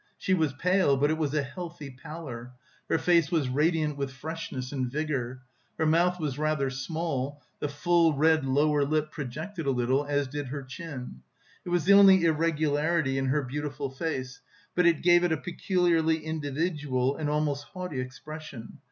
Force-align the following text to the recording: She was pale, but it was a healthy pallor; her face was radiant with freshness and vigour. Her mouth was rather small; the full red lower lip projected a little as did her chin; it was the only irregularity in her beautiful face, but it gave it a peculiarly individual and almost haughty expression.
She 0.17 0.33
was 0.33 0.51
pale, 0.53 0.97
but 0.97 1.11
it 1.11 1.17
was 1.19 1.31
a 1.35 1.43
healthy 1.43 1.91
pallor; 1.91 2.53
her 2.89 2.97
face 2.97 3.29
was 3.29 3.49
radiant 3.49 3.97
with 3.97 4.11
freshness 4.11 4.71
and 4.71 4.91
vigour. 4.91 5.43
Her 5.77 5.85
mouth 5.85 6.19
was 6.19 6.39
rather 6.39 6.71
small; 6.71 7.43
the 7.59 7.69
full 7.69 8.11
red 8.13 8.43
lower 8.43 8.83
lip 8.83 9.11
projected 9.11 9.67
a 9.67 9.69
little 9.69 10.03
as 10.07 10.27
did 10.27 10.47
her 10.47 10.63
chin; 10.63 11.21
it 11.65 11.69
was 11.69 11.85
the 11.85 11.93
only 11.93 12.23
irregularity 12.23 13.19
in 13.19 13.27
her 13.27 13.43
beautiful 13.43 13.91
face, 13.91 14.41
but 14.73 14.87
it 14.87 15.03
gave 15.03 15.23
it 15.23 15.31
a 15.31 15.37
peculiarly 15.37 16.25
individual 16.25 17.15
and 17.15 17.29
almost 17.29 17.65
haughty 17.65 17.99
expression. 17.99 18.79